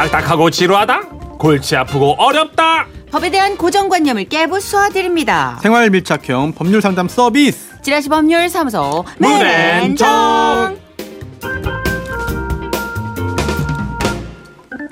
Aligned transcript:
딱딱하고 0.00 0.48
지루하다? 0.50 1.00
골치 1.38 1.76
아프고 1.76 2.14
어렵다? 2.16 2.86
법에 3.10 3.30
대한 3.30 3.58
고정관념을 3.58 4.30
깨부숴드립니다. 4.30 5.60
생활 5.60 5.90
밀착형 5.90 6.54
법률 6.54 6.80
상담 6.80 7.06
서비스. 7.06 7.82
지라시 7.82 8.08
법률 8.08 8.48
사무소 8.48 9.04
문앤정. 9.18 10.08
문앤정. 10.08 10.80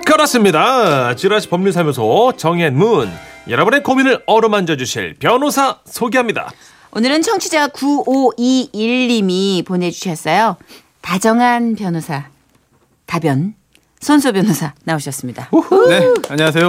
그렇습니다. 0.05 1.15
지라시 1.15 1.49
법률 1.49 1.73
사무소 1.73 2.35
정앤문 2.37 3.11
여러분의 3.49 3.83
고민을 3.83 4.25
어루만져 4.27 4.77
주실 4.77 5.15
변호사 5.19 5.79
소개합니다. 5.87 6.51
오늘은 6.91 7.23
청취자 7.23 7.69
9521님이 7.69 9.65
보내주셨어요. 9.65 10.59
다정한 11.01 11.77
변호사 11.77 12.27
다변 13.07 13.55
손소 14.01 14.33
변호사 14.33 14.73
나오셨습니다. 14.85 15.51
네, 15.89 16.15
안녕하세요. 16.29 16.69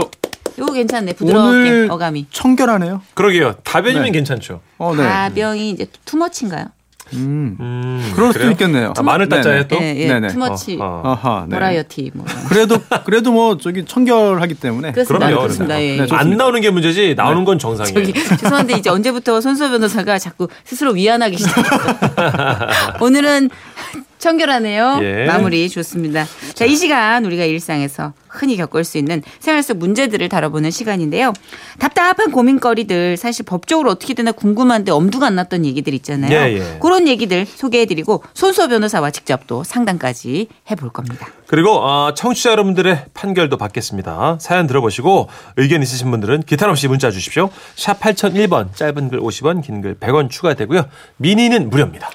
이거 0.57 0.73
괜찮네 0.73 1.13
부드럽게 1.13 1.47
오늘 1.47 1.87
어감이. 1.89 2.25
청결하네요. 2.31 3.01
그러게요. 3.13 3.55
다변이면 3.63 4.05
네. 4.05 4.11
괜찮죠. 4.11 4.61
어, 4.77 4.93
네. 4.95 5.03
가병이 5.03 5.69
이제 5.71 5.85
투머치인가요? 6.05 6.65
음. 7.13 7.57
음, 7.59 8.11
그럴 8.13 8.27
수도 8.27 8.39
그래요? 8.39 8.51
있겠네요. 8.51 8.93
아, 8.95 9.01
마늘 9.01 9.27
따짜에 9.29 9.63
네네. 9.63 9.67
또? 9.67 9.77
예, 9.81 9.95
예. 9.97 10.07
네네. 10.09 10.27
투머치 10.27 10.77
어, 10.79 11.01
어. 11.03 11.09
아하, 11.11 11.45
네. 11.47 11.55
버라이어티 11.55 12.11
뭐. 12.13 12.23
그래도 12.49 12.77
그래도 13.03 13.31
뭐 13.31 13.57
저기 13.57 13.83
청결하기 13.83 14.53
때문에. 14.55 14.91
그렇습니다. 14.91 15.25
그럼요. 15.25 15.41
그렇습니다. 15.41 15.81
예, 15.81 15.85
네, 15.87 15.93
예. 15.93 15.97
좋습니다. 16.05 16.19
안 16.19 16.37
나오는 16.37 16.61
게 16.61 16.69
문제지 16.69 17.15
나오는 17.17 17.45
건 17.45 17.57
정상이에요. 17.57 17.93
저기 18.05 18.13
죄송한데 18.37 18.73
이제 18.73 18.91
언제부터 18.91 19.41
손소 19.41 19.71
변호사가 19.71 20.19
자꾸 20.19 20.49
스스로 20.65 20.91
위안하기 20.91 21.35
시작했어요. 21.37 21.97
오늘은 23.01 23.49
청결하네요. 24.19 24.99
예. 25.01 25.25
마무리 25.25 25.67
좋습니다. 25.69 26.25
자, 26.53 26.65
이 26.65 26.75
시간 26.75 27.25
우리가 27.25 27.45
일상에서 27.45 28.13
흔히 28.27 28.57
겪을 28.57 28.83
수 28.83 28.97
있는 28.99 29.23
생활 29.39 29.63
속 29.63 29.77
문제들을 29.77 30.29
다뤄보는 30.29 30.69
시간인데요. 30.71 31.33
답답한 31.79 32.31
고민거리들 32.31 33.17
사실 33.17 33.43
법적으로 33.45 33.89
어떻게 33.89 34.13
되나 34.13 34.31
궁금한데 34.31 34.91
엄두가 34.91 35.25
안 35.27 35.35
났던 35.35 35.65
얘기들 35.65 35.93
있잖아요. 35.95 36.31
예, 36.31 36.57
예. 36.57 36.77
그런 36.79 37.07
얘기들 37.07 37.45
소개해드리고 37.47 38.23
손소 38.33 38.67
변호사와 38.67 39.09
직접 39.11 39.47
또 39.47 39.63
상담까지 39.63 40.47
해볼 40.69 40.89
겁니다. 40.91 41.27
그리고 41.47 41.79
어, 41.79 42.13
청취자 42.13 42.51
여러분들의 42.51 43.05
판결도 43.13 43.57
받겠습니다. 43.57 44.37
사연 44.39 44.67
들어보시고 44.67 45.29
의견 45.57 45.81
있으신 45.81 46.11
분들은 46.11 46.43
기탄 46.43 46.69
없이 46.69 46.87
문자 46.87 47.09
주십시오. 47.09 47.49
샵 47.75 47.99
8001번 47.99 48.75
짧은 48.75 49.09
글 49.09 49.19
50원 49.21 49.63
긴 49.65 49.79
글 49.81 49.95
100원 49.95 50.29
추가되고요. 50.29 50.85
미니는 51.17 51.69
무료입니다. 51.69 52.09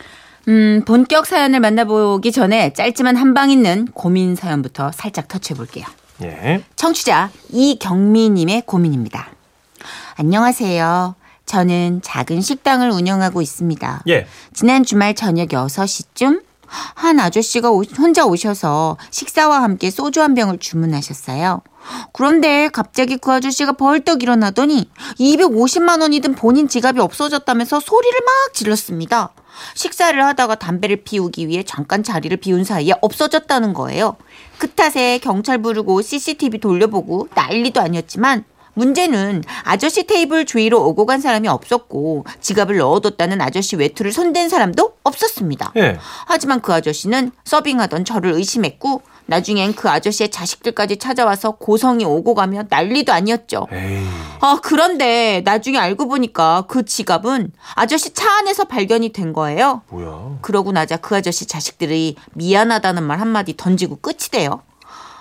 음, 0.49 0.83
본격 0.87 1.27
사연을 1.27 1.61
만나보기 1.61 2.31
전에 2.33 2.73
짧지만 2.75 3.17
한방 3.17 3.51
있는 3.51 3.87
고민 3.95 4.35
사연부터 4.37 4.93
살짝 4.93 5.29
터치해 5.29 5.57
볼게요. 5.57 5.87
예. 6.23 6.63
청취자 6.77 7.31
이경미님의 7.51 8.63
고민입니다. 8.67 9.29
안녕하세요. 10.17 11.15
저는 11.47 12.01
작은 12.03 12.41
식당을 12.41 12.91
운영하고 12.91 13.43
있습니다. 13.43 14.03
예. 14.09 14.27
지난 14.53 14.85
주말 14.85 15.15
저녁 15.15 15.49
6시쯤 15.49 16.43
한 16.67 17.21
아저씨가 17.21 17.71
오- 17.71 17.83
혼자 17.99 18.25
오셔서 18.25 18.97
식사와 19.11 19.63
함께 19.63 19.91
소주 19.91 20.23
한 20.23 20.35
병을 20.35 20.59
주문하셨어요. 20.59 21.63
그런데 22.13 22.69
갑자기 22.69 23.17
그 23.19 23.31
아저씨가 23.33 23.73
벌떡 23.73 24.23
일어나더니 24.23 24.89
250만 25.19 26.01
원이 26.01 26.21
든 26.21 26.35
본인 26.35 26.67
지갑이 26.69 27.01
없어졌다면서 27.01 27.81
소리를 27.81 28.19
막 28.25 28.55
질렀습니다. 28.55 29.31
식사를 29.75 30.23
하다가 30.23 30.57
담배를 30.57 31.03
피우기 31.05 31.49
위해 31.49 31.63
잠깐 31.63 32.03
자리를 32.03 32.37
비운 32.39 32.65
사이에 32.65 32.95
없어졌다는 33.01 33.75
거예요. 33.75 34.17
그 34.59 34.71
탓에 34.71 35.19
경찰 35.19 35.59
부르고 35.59 36.03
CCTV 36.03 36.61
돌려보고 36.61 37.29
난리도 37.35 37.81
아니었지만 37.81 38.45
문제는 38.75 39.45
아저씨 39.63 40.05
테이블 40.05 40.45
주위로 40.45 40.85
오고 40.89 41.07
간 41.07 41.21
사람이 41.21 41.49
없었고 41.49 42.27
지갑을 42.41 42.77
넣어뒀다는 42.77 43.41
아저씨 43.41 43.77
외투를 43.77 44.13
손댄 44.13 44.49
사람도 44.49 44.97
없었습니다. 45.03 45.73
예. 45.77 45.99
하지만 46.27 46.61
그 46.61 46.73
아저씨는 46.73 47.31
서빙하던 47.45 48.05
저를 48.05 48.33
의심했고 48.33 49.03
나중엔 49.27 49.75
그 49.75 49.89
아저씨의 49.89 50.31
자식들까지 50.31 50.99
찾아와서 50.99 51.53
고성이 51.53 52.05
오고 52.05 52.35
가며 52.35 52.65
난리도 52.69 53.13
아니었죠. 53.13 53.67
에이. 53.73 54.07
아, 54.41 54.59
그런데 54.63 55.41
나중에 55.45 55.79
알고 55.79 56.09
보니까 56.09 56.65
그 56.69 56.85
지갑은 56.85 57.53
아저씨 57.75 58.13
차 58.13 58.39
안에서 58.39 58.65
발견이 58.65 59.11
된 59.11 59.33
거예요. 59.33 59.83
뭐야. 59.89 60.39
그러고 60.43 60.73
나자 60.73 60.99
그 60.99 61.17
아저씨 61.17 61.47
자식들이 61.47 62.17
미안하다는 62.35 63.03
말 63.03 63.21
한마디 63.21 63.57
던지고 63.57 63.97
끝이 63.97 64.31
돼요. 64.31 64.63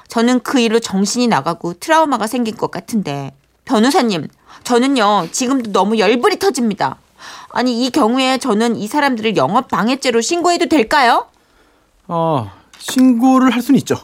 저는 0.09 0.41
그 0.41 0.59
일로 0.59 0.79
정신이 0.79 1.27
나가고 1.27 1.75
트라우마가 1.75 2.27
생긴 2.27 2.55
것 2.57 2.69
같은데 2.69 3.31
변호사님 3.65 4.27
저는요 4.63 5.29
지금도 5.31 5.71
너무 5.71 5.97
열불이 5.97 6.37
터집니다. 6.39 6.97
아니 7.49 7.85
이 7.85 7.89
경우에 7.89 8.37
저는 8.37 8.75
이 8.75 8.87
사람들을 8.87 9.37
영업 9.37 9.69
방해죄로 9.69 10.21
신고해도 10.21 10.67
될까요? 10.67 11.27
어, 12.07 12.51
신고를 12.91 13.51
할 13.51 13.61
수는 13.61 13.77
있죠. 13.79 13.95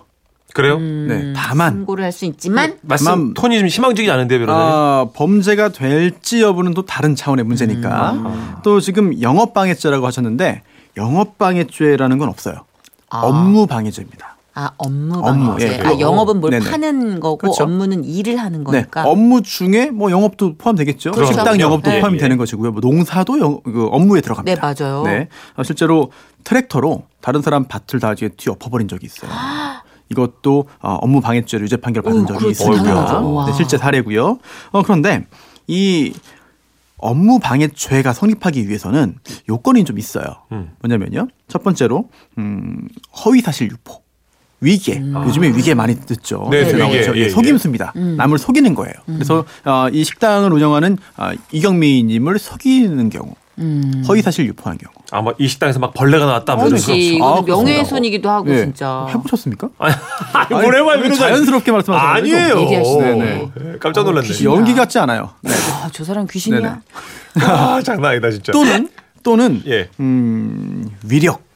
그래요? 0.54 0.80
네. 0.80 1.32
다만 1.36 1.74
신고를 1.74 2.04
할 2.06 2.12
수 2.12 2.26
있지만 2.26 2.78
말씀 2.82 3.06
다만- 3.06 3.34
톤이 3.36 3.60
좀 3.60 3.68
희망적이지 3.68 4.10
않은데요, 4.12 4.40
변호사님? 4.40 4.72
아, 4.74 5.06
범죄가 5.14 5.70
될지 5.70 6.42
여부는 6.42 6.74
또 6.74 6.86
다른 6.86 7.16
차원의 7.16 7.46
문제니까. 7.46 8.62
또 8.64 8.80
지금 8.80 9.22
영업 9.22 9.54
방해죄라고 9.54 10.08
하셨는데 10.08 10.64
영업 10.98 11.38
방해죄라는 11.38 12.18
건 12.18 12.30
없어요. 12.30 12.66
아. 13.12 13.22
업무 13.22 13.68
방해죄입니다. 13.68 14.38
아 14.56 14.72
업무 14.78 15.20
업무, 15.20 15.52
방해죄. 15.52 15.80
예, 15.80 15.88
아 15.88 16.00
영업은 16.00 16.40
뭘 16.40 16.52
네네. 16.52 16.70
파는 16.70 17.20
거고 17.20 17.38
그렇죠. 17.38 17.64
업무는 17.64 18.04
일을 18.04 18.38
하는 18.38 18.60
네, 18.60 18.64
거니까. 18.64 19.08
업무 19.08 19.42
중에 19.42 19.92
뭐 19.92 20.12
영업도 20.12 20.58
포함되겠죠. 20.58 21.12
그렇죠. 21.12 21.34
식당 21.34 21.60
영업도 21.60 21.90
네, 21.90 22.00
포함이 22.00 22.16
예. 22.16 22.20
되는 22.20 22.38
것이고요. 22.38 22.72
뭐 22.72 22.82
농사도 22.82 23.40
영, 23.40 23.62
그 23.64 23.88
업무에 23.92 24.22
들어갑니다. 24.22 24.54
네, 24.56 24.60
맞아요. 24.84 25.04
네, 25.04 25.30
어, 25.56 25.64
실제로 25.64 26.12
트랙터로 26.44 27.04
다른 27.22 27.42
사람 27.42 27.66
밭을 27.66 28.00
다 28.00 28.16
뒤에 28.16 28.30
뒤엎어버린 28.30 28.88
적이 28.88 29.06
있어요. 29.06 29.32
이것도 30.10 30.68
어, 30.82 30.94
업무 31.02 31.22
방해죄로 31.22 31.64
유죄 31.64 31.78
판결 31.78 32.04
받은 32.04 32.24
오, 32.24 32.26
적이 32.26 32.50
있습니다. 32.50 33.22
네, 33.46 33.54
실제 33.54 33.78
사례고요. 33.78 34.40
어, 34.72 34.84
그런데 34.84 35.28
이 35.68 36.14
업무 36.98 37.40
방해죄가 37.40 38.14
성립하기 38.14 38.68
위해서는 38.68 39.16
요건이 39.48 39.86
좀 39.86 39.98
있어요. 39.98 40.26
음. 40.52 40.72
뭐냐면요. 40.82 41.28
첫 41.48 41.64
번째로 41.64 42.10
음, 42.38 42.88
허위 43.24 43.42
사실 43.42 43.70
유포. 43.72 44.02
위계. 44.62 45.02
요즘에 45.26 45.50
위계 45.50 45.74
많이 45.74 45.96
듣죠. 45.96 46.48
네, 46.52 46.62
위계. 46.68 46.74
나오죠. 46.78 47.16
예, 47.16 47.20
예, 47.20 47.26
예. 47.26 47.30
속임수입니다. 47.30 47.94
남을 47.96 48.38
속이는 48.38 48.76
거예요. 48.76 48.94
그래서 49.06 49.46
어, 49.66 49.88
이 49.92 50.04
식당을 50.04 50.52
운영하는 50.52 50.98
어, 51.18 51.32
이경미님을 51.52 52.40
속이는 52.40 53.10
경우, 53.10 53.36
음. 53.60 54.04
허위 54.08 54.22
사실 54.22 54.46
유포한 54.48 54.78
경우. 54.78 54.92
아마 55.12 55.32
이 55.40 55.48
식당에서 55.48 55.80
막 55.80 55.94
벌레가 55.94 56.26
나왔다. 56.26 56.56
뭐 56.56 56.68
이런 56.68 56.80
거. 56.80 56.86
그렇지. 56.86 57.20
아, 57.22 57.42
명예훼손이기도 57.46 58.30
하고 58.30 58.52
예. 58.54 58.58
진짜. 58.66 59.08
해보셨습니까? 59.10 59.70
아니, 59.80 59.96
아니, 60.34 60.50
뭘 60.62 60.76
해봐요, 60.76 60.98
왜 60.98 61.04
변호사님. 61.04 61.18
자연스럽게 61.18 61.72
말씀하세요. 61.72 62.10
아니에요. 62.10 62.56
네, 63.00 63.50
깜짝 63.80 64.04
놀랐네. 64.04 64.28
귀신. 64.28 64.46
연기 64.46 64.76
같지 64.76 65.00
않아요. 65.00 65.32
네. 65.42 65.52
아, 65.52 65.90
저 65.92 66.04
사람 66.04 66.28
귀신이야. 66.28 66.82
아, 67.42 67.82
장난 67.84 68.12
아니다, 68.12 68.30
진짜. 68.30 68.52
또는 68.52 68.90
또는 69.24 69.62
예. 69.68 69.90
음, 70.00 70.90
위력. 71.08 71.49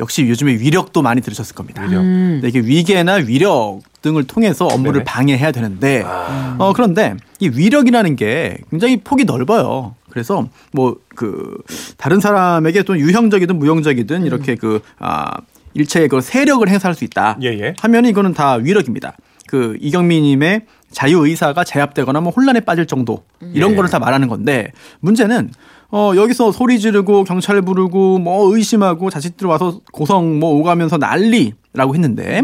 역시 0.00 0.28
요즘에 0.28 0.52
위력도 0.52 1.00
많이 1.02 1.20
들으셨을 1.20 1.54
겁니다. 1.54 1.82
위력. 1.82 2.00
음. 2.00 2.40
네, 2.42 2.48
이게 2.48 2.60
위계나 2.60 3.14
위력 3.14 3.80
등을 4.02 4.24
통해서 4.24 4.66
업무를 4.66 4.92
네네. 5.00 5.04
방해해야 5.04 5.52
되는데 5.52 6.02
아. 6.04 6.56
어 6.58 6.72
그런데 6.72 7.14
이 7.40 7.48
위력이라는 7.48 8.16
게 8.16 8.58
굉장히 8.70 8.98
폭이 8.98 9.24
넓어요. 9.24 9.94
그래서 10.10 10.48
뭐 10.72 10.96
그 11.16 11.56
다른 11.96 12.20
사람에게 12.20 12.82
또 12.84 12.96
유형적이든 12.98 13.58
무형적이든 13.58 14.20
음. 14.22 14.26
이렇게 14.26 14.54
그 14.54 14.80
아 14.98 15.32
일체의 15.74 16.08
그 16.08 16.20
세력을 16.20 16.66
행사할 16.68 16.94
수 16.94 17.04
있다. 17.04 17.36
예, 17.42 17.48
예. 17.48 17.74
하면 17.80 18.06
이거는 18.06 18.32
다 18.32 18.54
위력입니다. 18.54 19.14
그 19.46 19.76
이경민님의 19.80 20.62
자유 20.90 21.26
의사가 21.26 21.64
제압되거나 21.64 22.20
뭐 22.20 22.32
혼란에 22.32 22.60
빠질 22.60 22.86
정도 22.86 23.24
이런 23.52 23.72
예. 23.72 23.76
거를 23.76 23.90
다 23.90 23.98
말하는 23.98 24.28
건데 24.28 24.72
문제는 25.00 25.50
어 25.90 26.12
여기서 26.16 26.52
소리 26.52 26.80
지르고 26.80 27.24
경찰 27.24 27.62
부르고 27.62 28.18
뭐 28.18 28.54
의심하고 28.54 29.10
자식들 29.10 29.46
와서 29.46 29.80
고성 29.92 30.38
뭐 30.38 30.54
오가면서 30.54 30.98
난리라고 30.98 31.94
했는데 31.94 32.42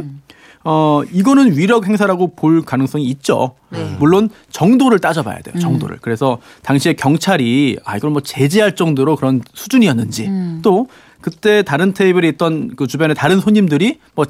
어 0.65 1.03
이거는 1.13 1.57
위력 1.57 1.89
행사라고 1.89 2.37
볼 2.37 2.63
가능성이 2.63 3.05
있죠. 3.07 3.55
네. 3.71 3.97
물론 3.99 4.31
정도를 4.51 5.01
따져봐야 5.01 5.41
돼요. 5.41 5.59
정도를. 5.59 5.99
그래서 6.01 6.39
당시에 6.63 6.93
경찰이 6.93 7.79
아 7.85 7.97
이걸 7.97 8.11
뭐 8.11 8.23
제재할 8.23 8.77
정도로 8.77 9.17
그런 9.17 9.43
수준이었는지 9.55 10.31
또 10.63 10.87
그때 11.21 11.63
다른 11.63 11.93
테이블에 11.95 12.29
있던 12.29 12.75
그 12.77 12.87
주변에 12.87 13.15
다른 13.15 13.41
손님들이 13.41 13.99
뭐 14.15 14.27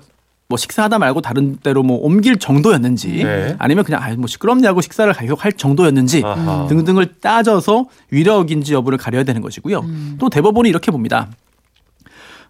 뭐 0.49 0.59
식사하다 0.59 0.99
말고 0.99 1.23
다른 1.23 1.57
데로 1.63 1.83
뭐 1.83 1.99
옮길 1.99 2.39
정도였는지 2.39 3.25
네. 3.25 3.57
아니면 3.59 3.85
그냥 3.85 4.03
아뭐 4.03 4.27
시끄럽냐고 4.27 4.81
식사를 4.81 5.11
계속 5.15 5.45
할 5.45 5.53
정도였는지 5.53 6.23
아하. 6.25 6.67
등등을 6.69 7.15
따져서 7.21 7.87
위력인지 8.11 8.75
여부를 8.75 8.99
가려야 8.99 9.25
되는 9.25 9.41
것이고요. 9.41 9.85
또 10.19 10.29
대법원이 10.29 10.69
이렇게 10.69 10.91
봅니다. 10.93 11.29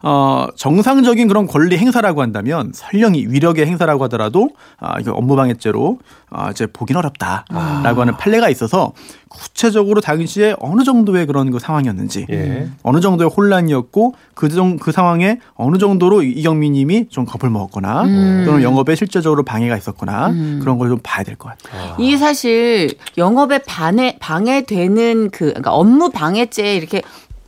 어, 0.02 0.46
정상적인 0.56 1.28
그런 1.28 1.46
권리 1.46 1.78
행사라고 1.78 2.22
한다면 2.22 2.72
설령 2.75 3.14
이 3.14 3.26
위력의 3.26 3.66
행사라고 3.66 4.04
하더라도 4.04 4.50
아, 4.78 4.99
이거 5.00 5.12
업무방해죄로 5.12 5.99
아, 6.31 6.50
이제 6.50 6.66
보긴 6.66 6.96
어렵다라고 6.96 8.00
하는 8.00 8.16
판례가 8.16 8.49
있어서 8.50 8.93
구체적으로 9.28 10.00
당시에 10.00 10.54
어느 10.58 10.82
정도의 10.82 11.26
그런 11.26 11.50
그 11.50 11.58
상황이었는지 11.58 12.26
예. 12.31 12.69
어느 12.82 13.00
정도의 13.00 13.31
혼란이었고 13.31 14.14
그, 14.34 14.49
정, 14.49 14.76
그 14.76 14.93
상황에 14.93 15.38
어느 15.54 15.78
정도로 15.78 16.22
이경민 16.22 16.72
님이 16.72 17.08
좀 17.08 17.25
겁을 17.25 17.50
먹었거나 17.50 18.02
또는 18.44 18.62
영업에 18.62 18.94
실제적으로 18.94 19.43
방해가 19.43 19.76
있었거나 19.76 20.32
그런 20.60 20.78
걸 20.78 20.88
좀 20.93 20.99
봐야 21.02 21.22
될 21.25 21.37
것 21.37 21.49
같아요. 21.49 21.96
이게 21.99 22.19
사실 22.19 22.90
영업에 23.16 23.58
방해 23.66 24.16
방해되는 24.20 25.31
그 25.31 25.46
그러니까 25.46 25.72
업무 25.72 26.10
방해죄 26.10 26.76
이렇게 26.76 27.00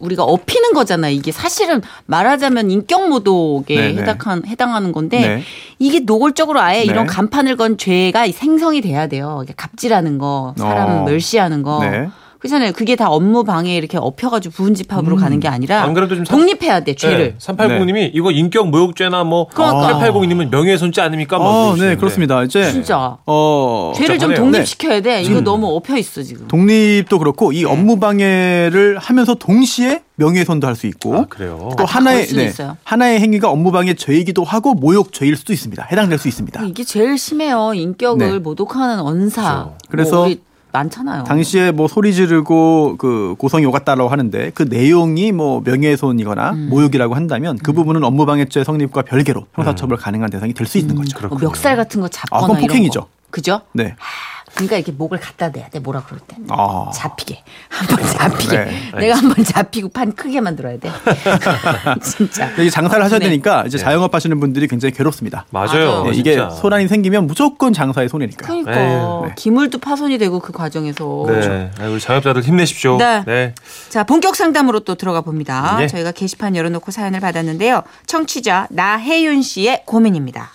우리가 0.04 0.22
업히는 0.22 0.72
거잖아. 0.72 1.08
이게 1.08 1.32
사실은 1.32 1.82
말하자면 2.06 2.70
인격 2.70 3.08
모독에 3.08 3.74
네네. 3.76 4.02
해당한 4.02 4.42
해당하는 4.46 4.92
건데 4.92 5.20
네. 5.20 5.42
이게 5.78 6.00
노골적으로 6.00 6.60
아예 6.60 6.80
네. 6.80 6.84
이런 6.84 7.06
간판을 7.06 7.56
건 7.56 7.78
죄가 7.78 8.30
생성이 8.32 8.80
돼야 8.80 9.06
돼요. 9.06 9.44
갑질하는 9.56 10.18
거, 10.18 10.54
사람 10.56 10.98
어. 10.98 11.04
멸시하는 11.04 11.62
거. 11.62 11.80
네. 11.80 12.08
그렇잖아요. 12.44 12.72
그게 12.72 12.94
다 12.94 13.08
업무 13.08 13.42
방해 13.42 13.74
이렇게 13.76 13.96
업혀가지고 13.96 14.52
부분집합으로 14.54 15.16
가는 15.16 15.40
게 15.40 15.48
아니라 15.48 15.82
안 15.82 15.94
그래도 15.94 16.14
좀 16.14 16.26
삼- 16.26 16.38
독립해야 16.38 16.80
돼 16.84 16.94
죄를. 16.94 17.36
380님이 17.38 18.10
이거 18.12 18.30
인격 18.30 18.68
모욕죄나 18.68 19.24
뭐 19.24 19.46
그러니까. 19.48 19.98
880님은 20.12 20.50
명예훼손죄 20.50 21.00
아닙니까? 21.00 21.38
뭐 21.38 21.50
물어보시는데. 21.52 21.94
네, 21.94 21.96
그렇습니다. 21.98 22.42
이제 22.42 22.70
진짜 22.70 23.16
어, 23.24 23.92
죄를 23.96 24.18
좀. 24.18 24.34
독립시켜야 24.34 25.00
돼. 25.00 25.22
이거 25.22 25.40
너무 25.40 25.74
업혀 25.74 25.96
있어 25.96 26.22
지금. 26.22 26.46
독립도 26.48 27.18
그렇고 27.18 27.50
네. 27.50 27.60
이 27.60 27.64
업무 27.64 27.98
방해를 27.98 28.98
하면서 28.98 29.34
동시에 29.34 30.02
명예훼손도 30.16 30.66
할 30.66 30.74
수 30.74 30.86
있고 30.88 31.16
아, 31.16 31.24
그래요. 31.28 31.70
또 31.78 31.84
아, 31.84 31.86
다 31.86 31.98
하나의 32.00 32.24
있어요. 32.24 32.76
하나의 32.84 33.20
행위가 33.20 33.48
업무 33.48 33.70
방해 33.72 33.94
죄이기도 33.94 34.42
하고 34.44 34.74
모욕 34.74 35.12
죄일 35.12 35.36
수도 35.36 35.52
있습니다. 35.52 35.86
해당될 35.90 36.18
수 36.18 36.28
있습니다. 36.28 36.62
이게 36.64 36.82
제일 36.84 37.16
심해요. 37.16 37.72
인격을 37.74 38.32
네. 38.32 38.38
모독하는 38.38 39.00
언사. 39.00 39.70
그렇죠. 39.88 39.88
그래서 39.88 40.16
뭐 40.16 40.24
우리 40.26 40.40
많잖아요. 40.78 41.22
당시에 41.24 41.70
뭐 41.70 41.86
소리 41.88 42.12
지르고 42.12 42.96
그 42.98 43.34
고성이 43.38 43.64
오갔다라고 43.64 44.10
하는데 44.10 44.50
그 44.54 44.64
내용이 44.64 45.30
뭐 45.32 45.62
명예훼손이거나 45.64 46.50
음. 46.50 46.68
모욕이라고 46.68 47.14
한다면 47.14 47.58
그 47.62 47.72
부분은 47.72 48.02
업무방해죄 48.02 48.64
성립과 48.64 49.02
별개로 49.02 49.46
형사처벌 49.54 49.96
가능한 49.98 50.30
대상이 50.30 50.52
될 50.52 50.66
수 50.66 50.78
있는 50.78 50.96
거죠. 50.96 51.28
뭐 51.28 51.38
멱살 51.38 51.76
같은 51.76 52.00
거 52.00 52.06
아, 52.06 52.10
잡거나 52.10 52.40
그건 52.42 52.56
이런 52.58 52.66
폭행이죠. 52.68 53.00
거. 53.02 53.06
그죠? 53.30 53.60
네. 53.72 53.94
그러니까 54.54 54.76
이렇게 54.76 54.92
목을 54.92 55.18
갖다 55.18 55.50
대야 55.50 55.68
돼. 55.68 55.78
뭐라 55.80 56.02
그럴 56.04 56.20
때. 56.20 56.36
아. 56.48 56.90
잡히게. 56.94 57.42
한번 57.68 57.98
잡히게. 58.06 58.56
네, 58.56 58.90
내가 58.98 59.16
한 59.16 59.28
번 59.34 59.44
잡히고 59.44 59.88
판 59.88 60.12
크게 60.14 60.40
만들어야 60.40 60.78
돼. 60.78 60.90
진짜. 62.02 62.50
이게 62.52 62.70
장사를 62.70 63.02
하셔야 63.04 63.18
네. 63.18 63.26
되니까 63.26 63.64
이제 63.66 63.78
자영업 63.78 64.14
하시는 64.14 64.38
분들이 64.38 64.68
굉장히 64.68 64.92
괴롭습니다. 64.94 65.46
맞아요. 65.50 65.66
맞아요. 65.68 66.04
네, 66.04 66.10
이게 66.16 66.34
진짜. 66.34 66.50
소란이 66.50 66.86
생기면 66.88 67.26
무조건 67.26 67.72
장사의 67.72 68.08
손해니까요. 68.08 68.46
그러니까 68.64 68.80
에휴, 68.80 69.26
네. 69.26 69.34
기물도 69.36 69.78
파손이 69.78 70.18
되고 70.18 70.38
그 70.40 70.52
과정에서. 70.52 71.24
네. 71.28 71.70
아이, 71.80 71.88
우리 71.90 72.00
자영업자들 72.00 72.42
힘내십시오. 72.42 72.96
네. 72.98 73.54
자, 73.88 74.04
본격 74.04 74.36
상담으로 74.36 74.80
또 74.80 74.94
들어가 74.94 75.20
봅니다. 75.20 75.76
네. 75.78 75.86
저희가 75.88 76.12
게시판 76.12 76.54
열어 76.56 76.68
놓고 76.70 76.90
사연을 76.92 77.20
받았는데요. 77.20 77.82
청취자 78.06 78.68
나혜윤 78.70 79.42
씨의 79.42 79.82
고민입니다. 79.86 80.50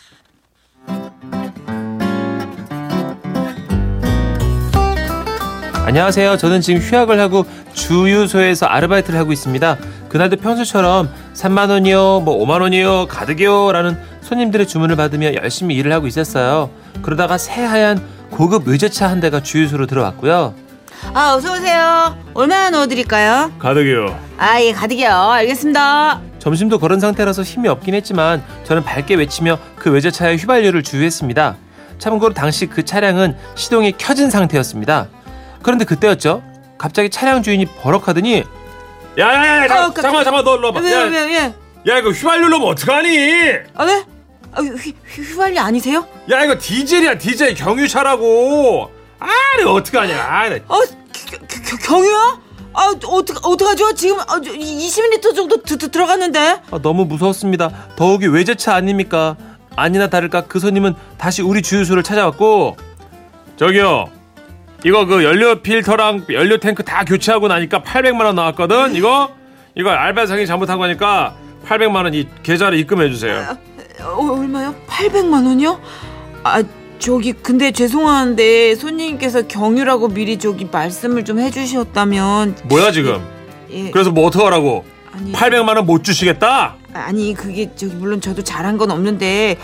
안녕하세요. 5.89 6.37
저는 6.37 6.61
지금 6.61 6.79
휴학을 6.79 7.19
하고 7.19 7.47
주유소에서 7.73 8.67
아르바이트를 8.67 9.17
하고 9.17 9.31
있습니다. 9.31 9.77
그날도 10.07 10.35
평소처럼 10.35 11.09
3만 11.33 11.71
원이요, 11.71 12.19
뭐 12.19 12.37
5만 12.45 12.61
원이요, 12.61 13.07
가득이요 13.07 13.71
라는 13.71 13.97
손님들의 14.21 14.67
주문을 14.67 14.95
받으며 14.95 15.33
열심히 15.33 15.73
일을 15.73 15.91
하고 15.91 16.05
있었어요. 16.05 16.69
그러다가 17.01 17.39
새하얀 17.39 18.03
고급 18.29 18.67
외제차 18.67 19.09
한 19.09 19.19
대가 19.19 19.41
주유소로 19.41 19.87
들어왔고요. 19.87 20.53
아, 21.15 21.33
어서 21.33 21.55
오세요. 21.55 22.15
얼마나 22.35 22.69
넣어 22.69 22.85
드릴까요? 22.85 23.51
가득이요. 23.57 24.15
아, 24.37 24.61
예, 24.61 24.71
가득이요. 24.71 25.09
알겠습니다. 25.09 26.21
점심도 26.37 26.77
걸은 26.77 26.99
상태라서 26.99 27.41
힘이 27.41 27.67
없긴 27.67 27.95
했지만 27.95 28.43
저는 28.63 28.83
밝게 28.83 29.15
외치며 29.15 29.57
그 29.75 29.89
외제차의 29.89 30.37
휘발유를 30.37 30.83
주유했습니다. 30.83 31.55
참고로 31.97 32.35
당시 32.35 32.67
그 32.67 32.85
차량은 32.85 33.35
시동이 33.55 33.93
켜진 33.97 34.29
상태였습니다. 34.29 35.07
그런데 35.61 35.85
그때였죠. 35.85 36.41
갑자기 36.77 37.09
차량 37.09 37.43
주인이 37.43 37.65
버럭하더니 37.65 38.43
야야야 39.17 39.65
어, 39.65 39.67
잠깐 39.67 39.93
깜짝- 39.93 40.01
잠깐 40.01 40.23
잠깐 40.23 40.43
너 40.45 40.55
일로 40.57 40.67
와봐. 40.67 40.91
야, 40.91 41.03
왜요, 41.05 41.29
예. 41.33 41.53
야 41.91 41.97
이거 41.99 42.09
휘발유 42.11 42.47
넣으면 42.49 42.67
어떡하니? 42.69 43.51
아, 43.75 43.83
왜? 43.83 44.05
아, 44.53 44.61
휘, 44.61 44.93
휘- 45.05 45.21
휘발유 45.21 45.59
아니세요? 45.59 46.05
야 46.31 46.43
이거 46.43 46.57
디젤이야 46.57 47.17
디젤 47.17 47.55
경유차라고. 47.55 48.91
아 49.19 49.27
이거 49.59 49.73
어떡하냐. 49.73 50.15
아, 50.21 50.49
나- 50.49 50.55
어, 50.67 50.79
겨- 50.79 51.37
겨- 51.47 51.61
겨- 51.61 51.77
경유요? 51.87 52.41
아, 52.73 52.93
어떡, 53.05 53.45
어떡하죠? 53.45 53.93
지금 53.95 54.19
아, 54.21 54.25
저 54.41 54.51
20리터 54.53 55.35
정도 55.35 55.61
드, 55.63 55.77
드, 55.77 55.89
들어갔는데? 55.91 56.61
아, 56.71 56.79
너무 56.81 57.03
무서웠습니다. 57.05 57.69
더욱이 57.97 58.27
외제차 58.27 58.75
아닙니까? 58.75 59.35
아니나 59.75 60.07
다를까 60.07 60.41
그 60.47 60.59
손님은 60.59 60.95
다시 61.17 61.41
우리 61.41 61.61
주유소를 61.61 62.03
찾아왔고 62.03 62.77
저기요 63.57 64.09
이거 64.85 65.05
그 65.05 65.23
연료 65.23 65.55
필터랑 65.61 66.25
연료 66.31 66.57
탱크 66.57 66.83
다 66.83 67.03
교체하고 67.03 67.47
나니까 67.47 67.81
800만 67.83 68.23
원 68.25 68.35
나왔거든 68.35 68.95
이거 68.95 69.29
이거 69.75 69.89
알바생이 69.91 70.45
잘못한 70.47 70.77
거니까 70.77 71.35
800만 71.67 71.95
원 72.03 72.13
이 72.13 72.25
계좌로 72.43 72.75
입금해 72.77 73.09
주세요. 73.09 73.57
어, 74.01 74.37
얼마요? 74.39 74.73
800만 74.87 75.45
원이요? 75.45 75.79
아, 76.43 76.63
저기 76.99 77.33
근데 77.33 77.71
죄송한데 77.71 78.75
손님께서 78.75 79.43
경유라고 79.47 80.07
미리 80.09 80.37
저기 80.39 80.67
말씀을 80.71 81.25
좀 81.25 81.39
해주셨다면 81.39 82.55
뭐야 82.65 82.91
지금? 82.91 83.21
예, 83.71 83.91
그래서 83.91 84.09
뭐 84.11 84.25
어떡하라고? 84.27 84.85
아니 85.13 85.31
800만 85.33 85.75
원 85.75 85.85
못 85.85 86.03
주시겠다? 86.03 86.75
아니 86.93 87.33
그게 87.33 87.69
저기 87.75 87.93
물론 87.95 88.19
저도 88.21 88.41
잘한 88.43 88.77
건 88.77 88.89
없는데 88.91 89.57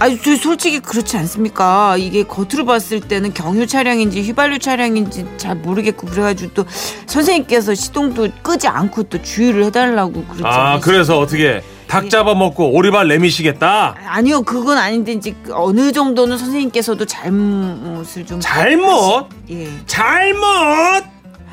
아니 0.00 0.20
저 0.22 0.36
솔직히 0.36 0.78
그렇지 0.78 1.16
않습니까? 1.16 1.96
이게 1.98 2.22
겉으로 2.22 2.64
봤을 2.64 3.00
때는 3.00 3.34
경유 3.34 3.66
차량인지 3.66 4.22
휘발유 4.22 4.60
차량인지 4.60 5.26
잘 5.38 5.56
모르겠고 5.56 6.06
그래가지고 6.06 6.54
또 6.54 6.64
선생님께서 7.06 7.74
시동도 7.74 8.28
끄지 8.42 8.68
않고 8.68 9.04
또 9.04 9.20
주의를 9.20 9.64
해달라고 9.64 10.24
그러지 10.24 10.42
아 10.44 10.78
그래서 10.78 11.18
어떻게 11.18 11.62
닭 11.88 12.08
잡아먹고 12.10 12.72
오리발 12.74 13.08
내미시겠다? 13.08 13.96
아니요 14.06 14.42
그건 14.42 14.78
아닌데 14.78 15.12
이제 15.12 15.34
그 15.42 15.52
어느 15.54 15.90
정도는 15.90 16.38
선생님께서도 16.38 17.04
잘못을 17.04 18.24
좀 18.24 18.38
잘못? 18.40 19.26
예. 19.50 19.68
잘못! 19.86 20.38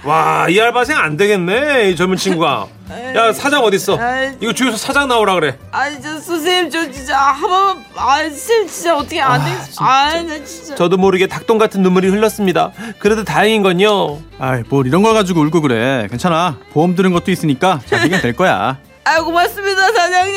와, 0.04 0.48
이 0.50 0.60
알바생 0.60 0.96
안 0.96 1.18
되겠네, 1.18 1.90
이 1.90 1.96
젊은 1.96 2.16
친구가. 2.16 2.68
야, 3.16 3.34
사장 3.34 3.64
어딨어? 3.64 3.98
아이. 4.00 4.32
이거 4.40 4.54
주유소 4.54 4.78
사장 4.78 5.08
나오라 5.08 5.34
그래. 5.36 5.58
아니 5.72 6.00
저 6.02 6.20
선생님 6.20 6.70
저 6.70 6.92
진짜 6.92 7.18
한번 7.18 7.84
아 7.96 8.18
선생님 8.20 8.68
진짜 8.68 8.96
어떻게 8.96 9.20
안 9.22 9.44
돼? 9.44 9.52
아나 9.80 10.44
진짜 10.46 10.76
저도 10.76 10.98
모르게 10.98 11.26
닭똥 11.28 11.58
같은 11.58 11.82
눈물이 11.82 12.08
흘렀습니다. 12.10 12.72
그래도 13.00 13.24
다행인 13.24 13.64
건요. 13.64 14.20
아이, 14.38 14.62
뭘 14.70 14.86
이런 14.86 15.02
걸 15.02 15.14
가지고 15.16 15.42
울고 15.42 15.62
그래. 15.62 16.08
괜찮아. 16.10 16.58
보험 16.74 16.96
들은 16.96 17.12
것도 17.12 17.32
있으니까 17.32 17.80
잘 17.88 18.02
해결될 18.02 18.34
거야. 18.36 18.78
아 19.04 19.22
고맙습니다 19.22 19.82
사장님. 19.92 20.36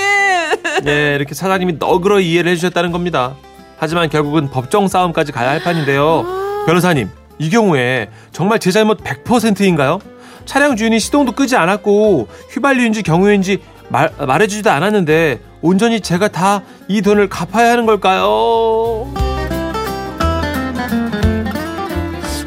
네, 0.85 1.15
이렇게 1.17 1.35
사장님이 1.35 1.75
너그러이 1.79 2.31
이해를 2.31 2.51
해주셨다는 2.53 2.93
겁니다. 2.93 3.35
하지만 3.79 4.09
결국은 4.09 4.51
법정 4.51 4.89
싸움까지 4.89 5.33
가야 5.33 5.51
할 5.51 5.63
판인데요. 5.63 6.25
변호사님, 6.67 7.09
이 7.39 7.51
경우에 7.51 8.11
정말 8.33 8.59
제 8.59 8.71
잘못 8.71 9.03
100%인가요? 9.05 10.01
차량 10.49 10.77
주인이 10.77 10.99
시동도 10.99 11.33
끄지 11.33 11.57
않았고 11.57 12.27
휘발유인지 12.53 13.03
경유인지 13.03 13.59
말, 13.91 14.11
말해주지도 14.19 14.71
않았는데 14.71 15.41
온전히 15.61 16.01
제가 16.01 16.29
다 16.29 16.63
이 16.89 17.03
돈을 17.03 17.29
갚아야 17.29 17.73
하는 17.73 17.85
걸까요? 17.85 19.13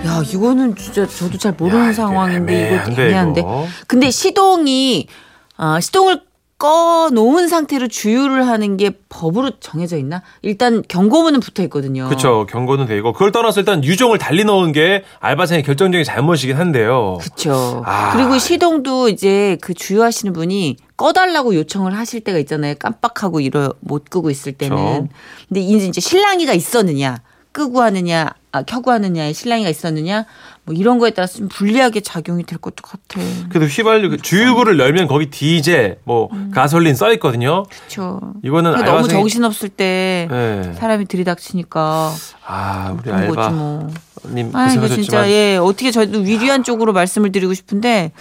야 0.05 0.24
이거는 0.27 0.75
진짜 0.75 1.05
저도 1.05 1.38
잘 1.38 1.53
모르는 1.55 1.89
야, 1.89 1.93
상황인데 1.93 2.53
이거 2.53 2.74
애매한데, 2.75 3.03
애매한데. 3.03 3.41
이거. 3.41 3.67
근데 3.86 4.10
시동이 4.10 5.08
아 5.58 5.79
시동을 5.79 6.22
꺼 6.62 7.10
놓은 7.12 7.48
상태로 7.48 7.88
주유를 7.88 8.48
하는 8.48 8.77
게 8.77 8.91
법으로 9.10 9.60
정해져 9.60 9.98
있나? 9.98 10.22
일단 10.44 10.84
경고문은 10.88 11.39
붙어 11.39 11.63
있거든요. 11.63 12.06
그렇죠. 12.06 12.46
경고는 12.46 12.86
되고 12.86 13.13
그걸 13.13 13.32
떠나서 13.32 13.62
일단 13.62 13.84
유종을 13.84 14.20
달리 14.20 14.46
넣은 14.46 14.72
게 14.72 15.03
알바생의 15.22 15.63
결정적인 15.63 16.06
잘못이긴 16.06 16.56
한데요. 16.56 17.18
그렇죠. 17.20 17.82
아. 17.84 18.15
그리고 18.15 18.38
시동도 18.38 19.10
이제 19.10 19.58
그 19.60 19.74
주유하시는 19.74 20.34
분이 20.34 20.77
꺼달라고 20.98 21.56
요청을 21.56 21.98
하실 21.98 22.22
때가 22.22 22.38
있잖아요. 22.38 22.75
깜빡하고 22.77 23.39
이러 23.39 23.74
못 23.80 24.06
끄고 24.12 24.30
있을 24.30 24.51
때는. 24.51 24.75
그쵸. 24.75 25.08
근데 25.48 25.62
이제 25.62 25.88
이제 25.88 26.00
신랑이가 26.00 26.53
있었느냐, 26.53 27.24
끄고 27.53 27.82
하느냐, 27.82 28.36
아, 28.51 28.62
켜고 28.62 28.91
하느냐에 28.91 29.34
신랑이가 29.34 29.68
있었느냐, 29.68 30.27
뭐 30.63 30.75
이런 30.75 31.00
거에 31.00 31.10
따라서 31.12 31.39
좀 31.39 31.48
불리하게 31.48 32.01
작용이 32.01 32.44
될 32.44 32.60
것도 32.60 32.75
같아. 32.84 33.20
그래도 33.50 33.65
휘발유 33.65 34.10
그 34.12 34.18
주유구를 34.18 34.77
열면 34.80 35.08
거기 35.08 35.30
디젤, 35.32 36.00
뭐 36.03 36.30
가솔린 36.53 36.94
써 36.96 37.12
있거든요. 37.13 37.63
그렇죠. 37.63 38.20
이거는 38.44 38.74
너무 38.86 39.08
알바생이- 39.08 39.10
정신 39.10 39.44
없을 39.44 39.70
때 39.70 40.27
네. 40.30 40.74
사람이 40.75 41.06
들이닥치니까 41.06 42.12
아, 42.46 42.96
우리 42.98 43.12
거지 43.12 43.50
뭐. 43.56 43.89
알바님 44.24 44.56
아 44.56 44.72
이거 44.72 44.88
진짜 44.88 45.27
예 45.30 45.58
어떻게 45.58 45.89
저도 45.89 46.20
위리한 46.20 46.63
쪽으로 46.63 46.94
말씀을 46.94 47.32
드리고 47.32 47.56
싶은데 47.56 48.12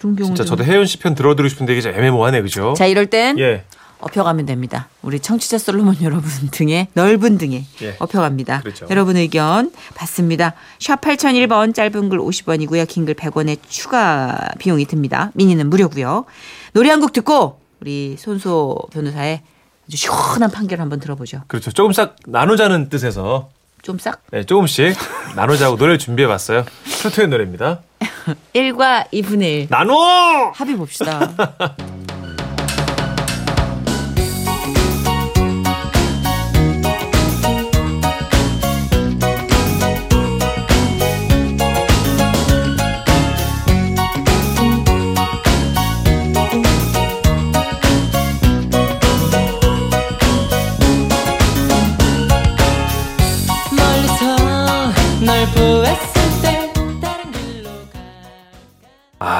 이런 0.00 0.16
경우 0.16 0.26
진짜 0.26 0.44
저도 0.44 0.64
혜연 0.64 0.86
씨 0.86 0.98
편 0.98 1.14
들어드리고 1.14 1.48
싶은데 1.48 1.74
이게 1.74 1.80
좀 1.80 1.92
애매모호하네, 1.94 2.42
그죠? 2.42 2.74
자 2.76 2.86
이럴 2.86 3.06
땐 3.06 3.38
예. 3.38 3.62
업혀가면 4.04 4.46
됩니다. 4.46 4.88
우리 5.02 5.18
청취자 5.20 5.58
솔로몬 5.58 5.96
여러분 6.02 6.30
등에 6.50 6.88
넓은 6.94 7.38
등에 7.38 7.64
예. 7.82 7.96
업혀갑니다. 7.98 8.60
그렇죠. 8.60 8.86
여러분 8.90 9.16
의견 9.16 9.72
받습니다. 9.94 10.54
샵 10.78 11.00
8001번 11.00 11.74
짧은 11.74 12.08
글 12.10 12.18
50원이고요. 12.18 12.86
긴 12.88 13.04
글 13.06 13.14
100원의 13.14 13.58
추가 13.68 14.38
비용이 14.58 14.84
듭니다. 14.86 15.30
미니는 15.34 15.68
무료고요. 15.70 16.24
노래 16.72 16.90
한 16.90 17.00
곡 17.00 17.12
듣고 17.12 17.60
우리 17.80 18.16
손소 18.18 18.78
변호사의 18.92 19.42
아주 19.86 19.96
시원한 19.96 20.50
판결 20.50 20.80
한번 20.80 21.00
들어보죠. 21.00 21.42
그렇죠. 21.48 21.70
조금씩 21.70 22.14
나누자는 22.26 22.88
뜻에서 22.88 23.50
좀 23.82 23.98
싹. 23.98 24.22
네, 24.30 24.44
조금씩 24.44 24.96
나누자고 25.36 25.76
노래를 25.76 25.98
준비해 25.98 26.26
봤어요. 26.26 26.64
투투의 27.02 27.28
노래입니다. 27.32 27.80
1과 28.54 29.06
2분의 29.12 29.42
1 29.42 29.66
나눠! 29.68 30.50
합의 30.54 30.76
봅시다. 30.76 31.20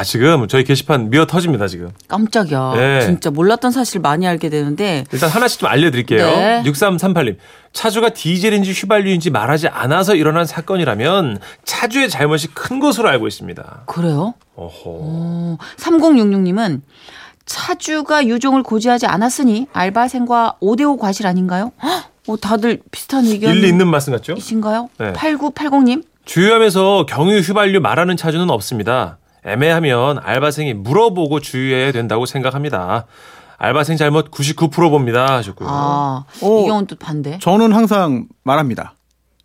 지금 0.05 0.47
저희 0.47 0.63
게시판 0.65 1.11
미어 1.11 1.27
터집니다, 1.27 1.67
지금. 1.67 1.91
깜짝이야. 2.09 2.73
네. 2.77 3.01
진짜 3.01 3.31
몰랐던 3.31 3.73
사실 3.73 4.01
많이 4.01 4.27
알게 4.27 4.49
되는데 4.49 5.05
일단 5.13 5.29
하나씩 5.31 5.59
좀 5.61 5.69
알려드릴게요. 5.69 6.25
네. 6.25 6.63
6338님. 6.65 7.37
차주가 7.73 8.11
디젤인지 8.11 8.73
휘발유인지 8.73 9.31
말하지 9.31 9.69
않아서 9.69 10.15
일어난 10.15 10.47
사건이라면 10.47 11.39
차주의 11.65 12.09
잘못이 12.09 12.49
큰 12.55 12.79
것으로 12.79 13.09
알고 13.09 13.27
있습니다. 13.27 13.83
그래요? 13.87 14.35
어허. 14.55 14.83
어, 14.87 15.59
3066님은 15.79 16.83
차주가 17.47 18.27
유종을 18.27 18.63
고지하지 18.63 19.07
않았으니 19.07 19.67
알바생과 19.73 20.57
5대5 20.63 20.99
과실 20.99 21.27
아닌가요? 21.27 21.73
헉, 21.83 22.05
어, 22.29 22.37
다들 22.37 22.81
비슷한 22.91 23.25
의견 23.27 23.55
일리 23.55 23.69
있는 23.69 23.89
말씀 23.89 24.13
같죠? 24.13 24.35
이신가요? 24.35 24.89
네. 24.99 25.13
8980님 25.13 26.05
주유하면서 26.25 27.07
경유 27.07 27.39
휘발유 27.41 27.81
말하는 27.81 28.17
차주는 28.17 28.49
없습니다. 28.51 29.19
애매하면 29.45 30.19
알바생이 30.23 30.75
물어보고 30.75 31.41
주유해야 31.41 31.93
된다고 31.93 32.27
생각합니다. 32.27 33.07
알바생 33.59 33.97
잘못 33.97 34.31
99% 34.31 34.71
봅니다. 34.91 35.37
하셨고요. 35.37 35.69
아, 35.71 36.25
오. 36.41 36.63
이 36.65 36.67
경우는 36.67 36.87
또 36.87 36.97
반대. 36.97 37.39
저는 37.41 37.73
항상 37.73 38.27
말합니다. 38.43 38.95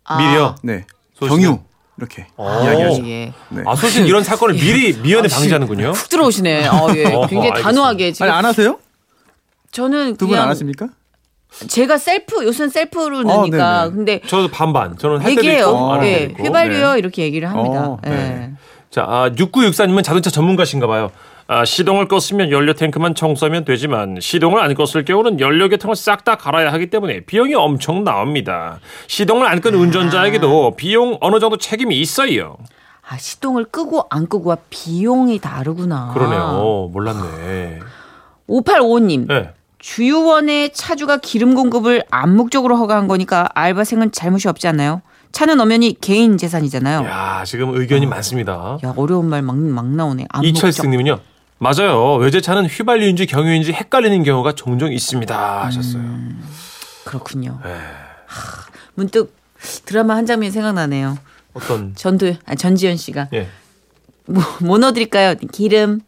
아, 0.04 0.18
미리요? 0.18 0.56
네. 0.62 0.84
소신은? 1.14 1.40
경유 1.42 1.58
이렇게 1.98 2.26
어. 2.36 2.62
이야기하죠. 2.64 3.06
예. 3.06 3.32
네. 3.50 3.62
아, 3.66 3.76
소신 3.76 4.06
이런 4.06 4.24
사건을 4.24 4.54
미리 4.54 4.94
미연에 4.98 5.28
아, 5.30 5.34
방지하는군요. 5.36 5.90
훅 5.92 6.08
들어오시네. 6.08 6.66
어, 6.68 6.88
예. 6.90 7.02
굉장히 7.04 7.20
알겠습니다. 7.50 7.62
단호하게 7.62 8.12
지금 8.12 8.26
아니 8.30 8.36
안 8.38 8.44
하세요? 8.46 8.78
저는 9.70 10.16
두 10.16 10.26
분 10.26 10.38
안 10.38 10.48
하십니까? 10.48 10.88
제가 11.68 11.98
셀프 11.98 12.44
요새는 12.44 12.70
셀프로 12.70 13.18
어, 13.18 13.22
넣으니까 13.22 13.82
네네. 13.84 13.94
근데 13.94 14.20
저도 14.26 14.48
반반. 14.48 14.96
저는 14.96 15.18
할 15.20 15.30
때도 15.34 15.40
얘기해요. 15.42 15.66
있고 15.66 15.92
안할 15.92 16.06
예. 16.06 16.12
때도 16.20 16.32
있고. 16.32 16.42
휘발유요 16.44 16.92
네. 16.94 16.98
이렇게 16.98 17.22
얘기를 17.22 17.50
합니다. 17.50 17.86
어, 17.88 17.98
예. 18.06 18.10
네. 18.10 18.52
자, 18.90 19.04
아, 19.08 19.30
6964님은 19.30 20.02
자동차 20.02 20.30
전문가신가 20.30 20.86
봐요. 20.86 21.10
아, 21.46 21.64
시동을 21.64 22.06
껐으면 22.08 22.50
연료 22.50 22.72
탱크만 22.74 23.14
청소하면 23.14 23.64
되지만 23.64 24.18
시동을 24.20 24.60
안 24.60 24.72
껐을 24.74 25.04
경우는 25.04 25.40
연료 25.40 25.68
계통을 25.68 25.96
싹 25.96 26.24
다 26.24 26.36
갈아야 26.36 26.72
하기 26.72 26.90
때문에 26.90 27.20
비용이 27.20 27.54
엄청 27.54 28.04
나옵니다. 28.04 28.78
시동을 29.08 29.46
안 29.46 29.60
끈 29.60 29.74
운전자에게도 29.74 30.74
비용 30.76 31.18
어느 31.20 31.38
정도 31.40 31.56
책임이 31.56 31.98
있어요. 32.00 32.56
아, 33.08 33.16
시동을 33.16 33.64
끄고 33.66 34.06
안 34.10 34.28
끄고와 34.28 34.58
비용이 34.70 35.38
다르구나. 35.40 36.10
그러네요. 36.14 36.88
몰랐네. 36.92 37.80
5855님. 38.48 39.26
네. 39.28 39.50
주유원의 39.78 40.72
차주가 40.72 41.16
기름 41.16 41.54
공급을 41.54 42.04
암묵적으로 42.10 42.76
허가한 42.76 43.08
거니까 43.08 43.48
알바생은 43.54 44.12
잘못이 44.12 44.46
없지 44.48 44.68
않나요? 44.68 45.00
차는 45.32 45.60
엄연히 45.60 45.96
개인 46.00 46.36
재산이잖아요. 46.38 47.04
야, 47.04 47.38
야, 47.40 47.44
지금 47.44 47.74
의견이 47.76 48.06
많습니다. 48.06 48.78
어려운 48.96 49.26
말 49.28 49.42
막 49.42 49.56
막 49.56 49.86
나오네. 49.86 50.26
이철승님은요. 50.42 51.18
맞아요. 51.58 52.14
외제차는 52.16 52.66
휘발유인지 52.66 53.26
경유인지 53.26 53.72
헷갈리는 53.72 54.22
경우가 54.24 54.52
종종 54.54 54.92
있습니다. 54.92 55.64
하셨어요. 55.64 56.02
그렇군요. 57.04 57.58
네. 57.62 57.70
하, 58.26 58.64
문득 58.94 59.34
드라마 59.84 60.16
한 60.16 60.26
장면이 60.26 60.50
생각나네요. 60.52 61.18
어떤 61.52 61.94
전도 61.94 62.34
아, 62.46 62.54
전지현 62.54 62.96
씨가 62.96 63.28
예. 63.34 63.48
뭐, 64.26 64.42
뭐 64.60 64.78
넣어드릴까요? 64.78 65.34
기름. 65.52 66.00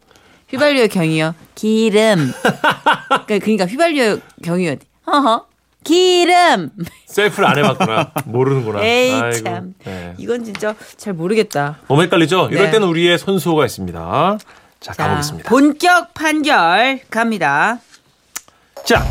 휘발유 0.49 0.87
경유요. 0.87 1.33
기름. 1.55 2.31
그러니까, 3.27 3.39
그러니까 3.39 3.65
휘발유 3.65 4.19
경유요. 4.43 4.75
허허. 5.07 5.45
기름. 5.83 6.71
셀프를 7.05 7.47
안 7.47 7.57
해봤구나. 7.57 8.11
모르는구나. 8.25 8.83
에이 8.83 9.13
아이고. 9.13 9.43
참. 9.43 9.73
네. 9.83 10.13
이건 10.17 10.43
진짜 10.43 10.73
잘 10.97 11.13
모르겠다. 11.13 11.77
너무 11.87 12.01
헷갈리죠? 12.03 12.49
이럴 12.51 12.65
네. 12.65 12.71
때는 12.71 12.87
우리의 12.87 13.17
손수호가 13.17 13.65
있습니다. 13.65 14.37
자, 14.79 14.93
자, 14.93 15.03
가보겠습니다. 15.03 15.49
본격 15.49 16.13
판결 16.13 16.99
갑니다. 17.09 17.79
자, 18.85 19.05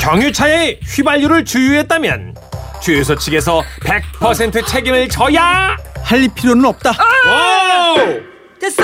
경유차에 0.00 0.80
휘발유를 0.82 1.44
주유했다면 1.44 2.36
주유소 2.82 3.16
측에서 3.16 3.62
100% 4.20 4.66
책임을 4.66 5.08
져야. 5.08 5.76
할 6.02 6.26
필요는 6.34 6.64
없다. 6.64 6.92
와우! 7.26 7.96
됐어. 8.60 8.82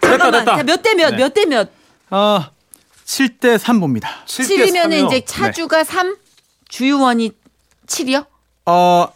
잠깐만. 0.00 0.44
됐다. 0.44 0.62
몇 0.62 0.82
대 0.82 0.94
몇, 0.94 1.10
네. 1.10 1.16
몇대 1.18 1.44
몇? 1.44 1.68
아, 2.08 2.50
7대 3.04 3.58
3 3.58 3.78
봅니다. 3.80 4.08
7이면은 4.26 5.06
이제 5.06 5.22
차주가 5.24 5.84
3, 5.84 6.16
주유원이 6.68 7.32
7이요? 7.86 8.26
어, 8.66 9.08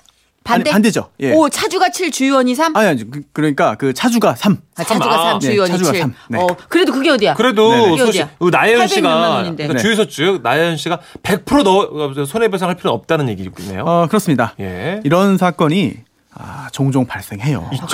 반대? 0.45 0.71
아니, 0.71 0.73
반대죠. 0.75 1.11
예. 1.21 1.33
오, 1.33 1.49
차주가 1.49 1.91
7, 1.91 2.11
주유원이 2.11 2.55
3? 2.55 2.77
아니, 2.77 2.89
아니, 2.89 3.11
그, 3.11 3.21
그러니까 3.33 3.75
그 3.75 3.93
차주가 3.93 4.35
3. 4.35 4.59
아, 4.77 4.85
차주가 4.85 5.05
삼. 5.05 5.13
3, 5.13 5.27
아, 5.27 5.39
네, 5.39 5.47
주유원이 5.51 5.71
차주가 5.73 5.93
7. 5.93 6.01
삼. 6.01 6.15
네. 6.29 6.39
어, 6.39 6.47
그래도 6.69 6.93
그게 6.93 7.11
어디야? 7.11 7.35
그래도 7.35 7.71
네네. 7.71 7.91
그게 7.91 8.07
소시, 8.07 8.23
어디야? 8.23 8.31
그 8.39 8.49
나연 8.51 8.81
800몇만 8.81 8.89
씨가. 8.89 9.43
그러니까 9.43 9.75
네. 9.75 9.79
주유소 9.81 10.07
쪽 10.09 10.43
나연 10.43 10.77
씨가 10.77 11.01
100% 11.23 11.63
넣어 11.65 12.25
손해배상할 12.25 12.77
필요는 12.77 12.95
없다는 12.97 13.29
얘기겠네요. 13.31 13.85
어, 13.85 14.07
그렇습니다. 14.07 14.55
예. 14.61 15.01
이런 15.05 15.37
사건이 15.37 15.97
아, 16.33 16.69
종종 16.73 17.07
발생해요. 17.07 17.69
있죠. 17.73 17.87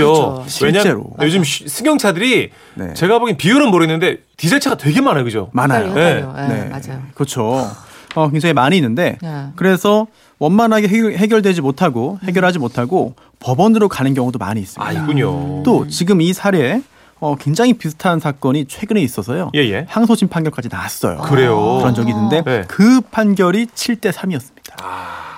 그렇죠. 0.45 0.45
왜냐면 0.63 0.83
실제로. 0.83 1.11
요즘 1.23 1.43
쉬- 1.43 1.67
승용차들이 1.69 2.51
네. 2.75 2.95
제가 2.95 3.19
보기엔 3.19 3.39
비율은 3.39 3.71
모르겠는데 3.71 4.19
디젤차가 4.37 4.77
되게 4.77 5.01
많아요, 5.01 5.25
그죠? 5.25 5.49
많아요. 5.53 5.89
헷갈려. 5.89 6.35
예, 6.55 6.69
맞아요. 6.69 7.03
그렇죠. 7.15 7.71
어, 8.17 8.31
굉장히 8.31 8.53
많이 8.55 8.77
있는데 8.77 9.19
네. 9.23 9.49
그래서 9.57 10.07
원만하게 10.39 10.89
해결, 10.89 11.43
되지 11.43 11.61
못하고 11.61 12.19
해결하지 12.25 12.59
못하고 12.59 13.15
법원으로 13.39 13.89
가는 13.89 14.13
경우도 14.15 14.39
많이 14.39 14.61
있습니다. 14.61 14.85
아, 14.85 14.93
있군요. 14.93 15.63
또 15.63 15.87
지금 15.87 16.21
이 16.21 16.33
사례 16.33 16.83
어, 17.21 17.37
굉장히 17.37 17.75
비슷한 17.75 18.21
사건이 18.21 18.67
최근에 18.67 19.01
있어서요. 19.01 19.51
예, 19.55 19.61
예. 19.61 19.87
항소심 19.89 20.29
판결까지 20.29 20.69
나왔어요. 20.71 21.19
그래요. 21.23 21.79
그런 21.79 21.95
적이 21.95 22.11
있는데 22.11 22.43
네. 22.43 22.65
그 22.69 23.01
판결이 23.01 23.67
7대 23.67 24.13
3이었습니다. 24.13 24.75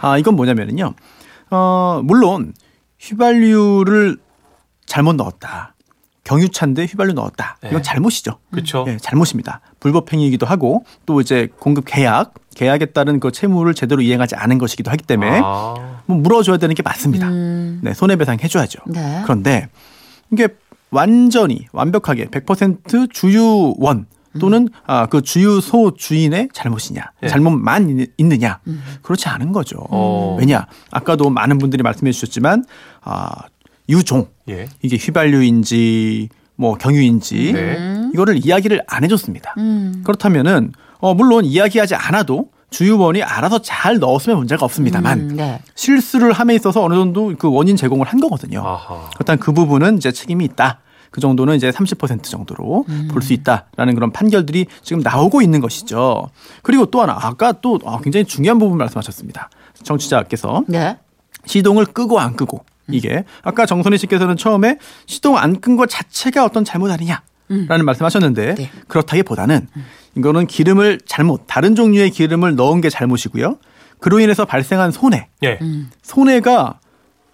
아, 0.00 0.18
이건 0.18 0.34
뭐냐면요. 0.34 0.94
어, 1.50 2.00
물론 2.04 2.54
휘발유를 2.98 4.18
잘못 4.86 5.14
넣었다. 5.14 5.74
경유차인데 6.28 6.84
휘발유 6.84 7.14
넣었다. 7.14 7.56
이건 7.64 7.76
네. 7.78 7.82
잘못이죠. 7.82 8.38
그쵸. 8.52 8.84
예, 8.88 8.98
잘못입니다. 8.98 9.60
불법행위이기도 9.80 10.44
하고 10.46 10.84
또 11.06 11.20
이제 11.22 11.48
공급 11.58 11.84
계약, 11.86 12.34
계약에 12.54 12.86
따른 12.86 13.18
그 13.18 13.32
채무를 13.32 13.72
제대로 13.74 14.02
이행하지 14.02 14.34
않은 14.36 14.58
것이기도 14.58 14.90
하기 14.90 15.04
때문에 15.04 15.40
아. 15.42 15.74
뭐 16.06 16.16
물어줘야 16.18 16.58
되는 16.58 16.74
게 16.74 16.82
맞습니다. 16.82 17.28
음. 17.28 17.80
네, 17.82 17.94
손해배상 17.94 18.38
해줘야죠. 18.42 18.80
네. 18.88 19.20
그런데 19.24 19.68
이게 20.30 20.48
완전히 20.90 21.66
완벽하게 21.72 22.26
100% 22.26 23.12
주유원 23.12 24.06
또는 24.40 24.68
아, 24.86 25.06
그 25.06 25.22
주유소 25.22 25.94
주인의 25.94 26.50
잘못이냐, 26.52 27.02
예. 27.22 27.28
잘못만 27.28 27.88
있- 28.00 28.12
있느냐, 28.18 28.60
음. 28.66 28.82
그렇지 29.02 29.28
않은 29.28 29.52
거죠. 29.52 29.78
어. 29.88 30.36
왜냐, 30.38 30.66
아까도 30.90 31.30
많은 31.30 31.58
분들이 31.58 31.82
말씀해 31.82 32.12
주셨지만, 32.12 32.64
아, 33.02 33.30
유종 33.88 34.28
예. 34.48 34.68
이게 34.82 34.96
휘발유인지 34.96 36.28
뭐 36.56 36.74
경유인지 36.74 37.52
네. 37.52 38.10
이거를 38.12 38.44
이야기를 38.44 38.82
안 38.86 39.04
해줬습니다. 39.04 39.54
음. 39.58 40.02
그렇다면은 40.04 40.72
어 40.98 41.14
물론 41.14 41.44
이야기하지 41.44 41.94
않아도 41.94 42.50
주유원이 42.70 43.22
알아서 43.22 43.62
잘 43.62 43.98
넣었으면 43.98 44.38
문제가 44.38 44.64
없습니다만 44.66 45.20
음, 45.20 45.36
네. 45.36 45.62
실수를 45.74 46.32
함에 46.32 46.54
있어서 46.54 46.84
어느 46.84 46.94
정도 46.94 47.34
그 47.38 47.50
원인 47.50 47.76
제공을 47.76 48.06
한 48.06 48.20
거거든요. 48.20 48.60
아하. 48.60 49.08
그렇다면 49.14 49.38
그 49.38 49.52
부분은 49.52 49.96
이제 49.96 50.12
책임이 50.12 50.44
있다. 50.44 50.80
그 51.10 51.22
정도는 51.22 51.56
이제 51.56 51.70
30% 51.70 52.24
정도로 52.24 52.84
볼수 53.10 53.32
있다라는 53.32 53.94
그런 53.94 54.12
판결들이 54.12 54.66
지금 54.82 55.02
나오고 55.02 55.40
있는 55.40 55.60
것이죠. 55.60 56.28
그리고 56.62 56.84
또 56.86 57.00
하나 57.00 57.16
아까 57.18 57.52
또 57.52 57.78
아, 57.86 57.98
굉장히 58.02 58.26
중요한 58.26 58.58
부분 58.58 58.76
말씀하셨습니다. 58.76 59.48
정치자께서 59.82 60.64
네. 60.68 60.98
시동을 61.46 61.86
끄고 61.86 62.20
안 62.20 62.36
끄고 62.36 62.62
이게 62.90 63.24
아까 63.42 63.66
정선희 63.66 63.98
씨께서는 63.98 64.36
처음에 64.36 64.78
시동 65.06 65.36
안 65.36 65.60
끈 65.60 65.76
것 65.76 65.88
자체가 65.88 66.44
어떤 66.44 66.64
잘못 66.64 66.90
아니냐 66.90 67.22
라는 67.48 67.84
말씀하셨는데 67.84 68.54
네. 68.56 68.70
그렇다기보다는 68.88 69.68
이거는 70.16 70.46
기름을 70.46 71.00
잘못 71.06 71.44
다른 71.46 71.74
종류의 71.74 72.10
기름을 72.10 72.56
넣은 72.56 72.80
게 72.80 72.90
잘못이고요. 72.90 73.58
그로 74.00 74.20
인해서 74.20 74.44
발생한 74.44 74.90
손해 74.92 75.28
예. 75.44 75.58
손해가 76.02 76.78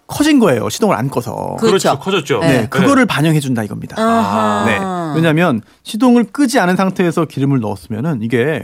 커진 0.07 0.39
거예요. 0.39 0.69
시동을 0.69 0.95
안 0.95 1.09
꺼서. 1.09 1.55
그- 1.59 1.67
그렇죠. 1.67 1.89
그렇죠. 1.89 1.99
커졌죠. 1.99 2.39
네, 2.41 2.67
그거를 2.69 3.05
반영해 3.07 3.39
준다 3.39 3.63
이겁니다. 3.63 3.95
아하. 3.99 4.65
네. 4.65 5.15
왜냐하면 5.15 5.61
시동을 5.83 6.25
끄지 6.25 6.59
않은 6.59 6.75
상태에서 6.75 7.25
기름을 7.25 7.59
넣었으면은 7.59 8.21
이게 8.21 8.61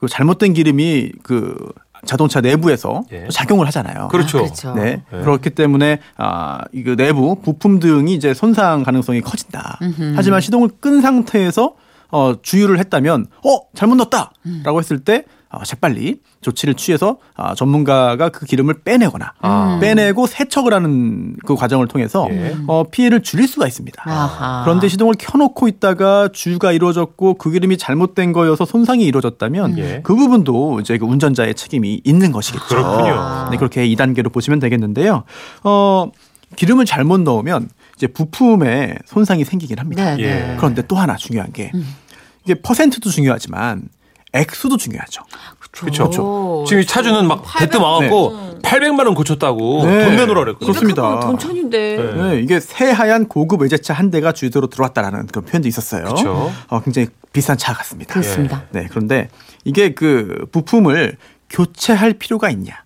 그 0.00 0.08
잘못된 0.08 0.52
기름이 0.54 1.12
그 1.22 1.54
자동차 2.04 2.40
내부에서 2.40 3.02
예. 3.12 3.28
작용을 3.30 3.66
하잖아요. 3.66 4.08
그렇죠. 4.08 4.38
아, 4.38 4.42
그렇죠. 4.42 4.74
네. 4.74 5.02
네. 5.10 5.20
그렇기 5.20 5.50
때문에 5.50 5.98
아 6.16 6.60
이거 6.72 6.94
내부 6.96 7.40
부품 7.40 7.78
등이 7.78 8.14
이제 8.14 8.34
손상 8.34 8.82
가능성이 8.82 9.20
커진다. 9.20 9.78
하지만 10.14 10.40
시동을 10.40 10.70
끈 10.80 11.00
상태에서 11.00 11.74
어 12.10 12.34
주유를 12.40 12.78
했다면 12.78 13.26
어 13.44 13.60
잘못 13.74 13.96
넣었다라고 13.96 14.78
했을 14.78 15.00
때 15.00 15.24
어, 15.52 15.64
재빨리 15.64 16.20
조치를 16.42 16.74
취해서 16.74 17.18
아, 17.34 17.56
전문가가 17.56 18.28
그 18.28 18.46
기름을 18.46 18.82
빼내거나 18.84 19.34
아. 19.40 19.78
빼내고 19.80 20.28
세척을 20.28 20.72
하는 20.72 21.34
그 21.44 21.56
과정을 21.56 21.88
통해서 21.88 22.28
예. 22.30 22.56
어, 22.68 22.84
피해를 22.88 23.22
줄일 23.22 23.48
수가 23.48 23.66
있습니다. 23.66 24.00
아하. 24.06 24.62
그런데 24.64 24.86
시동을 24.86 25.16
켜놓고 25.18 25.66
있다가 25.66 26.28
주유가 26.32 26.70
이루어졌고 26.70 27.34
그 27.34 27.50
기름이 27.50 27.78
잘못된 27.78 28.32
거여서 28.32 28.64
손상이 28.64 29.04
이루어졌다면 29.04 29.78
예. 29.78 30.00
그 30.04 30.14
부분도 30.14 30.78
이제 30.80 30.98
그 30.98 31.04
운전자의 31.04 31.56
책임이 31.56 32.02
있는 32.04 32.30
것이겠죠. 32.30 32.68
그렇군요. 32.68 33.48
네, 33.50 33.56
그렇게 33.56 33.88
2단계로 33.88 34.32
보시면 34.32 34.60
되겠는데요. 34.60 35.24
어, 35.64 36.12
기름을 36.54 36.84
잘못 36.84 37.20
넣으면 37.22 37.68
이제 38.00 38.06
부품에 38.06 38.96
손상이 39.04 39.44
생기긴 39.44 39.78
합니다. 39.78 40.16
네, 40.16 40.22
예. 40.22 40.26
네. 40.26 40.54
그런데 40.56 40.80
또 40.88 40.96
하나 40.96 41.16
중요한 41.16 41.52
게 41.52 41.70
이게 42.44 42.54
퍼센트도 42.54 43.10
중요하지만 43.10 43.82
액수도 44.32 44.78
중요하죠. 44.78 45.22
그렇죠. 45.70 46.64
지금 46.66 46.82
이 46.82 46.86
차주는 46.86 47.28
막 47.28 47.44
대뜸 47.58 47.80
와갖고 47.80 48.60
800만 48.62 49.04
원 49.04 49.14
고쳤다고 49.14 49.84
네. 49.84 50.04
돈 50.04 50.16
내놓으라 50.16 50.44
그랬거든요. 50.44 50.72
그렇습니다. 50.72 51.20
돈 51.20 51.38
천인데. 51.38 51.96
네. 51.96 52.22
네, 52.22 52.40
이게 52.40 52.58
새하얀 52.58 53.28
고급 53.28 53.60
외제차 53.60 53.92
한 53.92 54.10
대가 54.10 54.32
주유소로 54.32 54.68
들어왔다라는 54.68 55.26
그런 55.26 55.44
표현도 55.44 55.68
있었어요. 55.68 56.04
그쵸. 56.04 56.50
어, 56.68 56.80
굉장히 56.80 57.08
비싼 57.32 57.58
차 57.58 57.74
같습니다. 57.74 58.14
그렇습니다. 58.14 58.64
네, 58.70 58.86
그런데 58.90 59.28
이게 59.64 59.92
그 59.92 60.46
부품을 60.52 61.16
교체할 61.50 62.14
필요가 62.14 62.50
있냐? 62.50 62.82